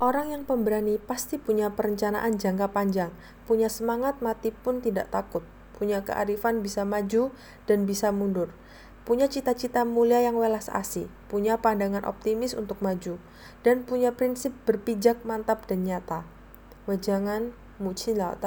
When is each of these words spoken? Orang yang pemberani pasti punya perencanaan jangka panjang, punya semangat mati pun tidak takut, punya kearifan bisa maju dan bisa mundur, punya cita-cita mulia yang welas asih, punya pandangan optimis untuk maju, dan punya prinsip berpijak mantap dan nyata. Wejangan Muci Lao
Orang 0.00 0.32
yang 0.32 0.48
pemberani 0.48 0.96
pasti 0.96 1.36
punya 1.36 1.76
perencanaan 1.76 2.40
jangka 2.40 2.72
panjang, 2.72 3.12
punya 3.44 3.68
semangat 3.68 4.24
mati 4.24 4.48
pun 4.48 4.80
tidak 4.80 5.12
takut, 5.12 5.44
punya 5.76 6.00
kearifan 6.00 6.64
bisa 6.64 6.88
maju 6.88 7.28
dan 7.68 7.84
bisa 7.84 8.08
mundur, 8.08 8.48
punya 9.04 9.28
cita-cita 9.28 9.84
mulia 9.84 10.24
yang 10.24 10.40
welas 10.40 10.72
asih, 10.72 11.12
punya 11.28 11.60
pandangan 11.60 12.08
optimis 12.08 12.56
untuk 12.56 12.80
maju, 12.80 13.20
dan 13.60 13.84
punya 13.84 14.16
prinsip 14.16 14.56
berpijak 14.64 15.20
mantap 15.28 15.68
dan 15.68 15.84
nyata. 15.84 16.24
Wejangan 16.88 17.52
Muci 17.76 18.16
Lao 18.16 18.40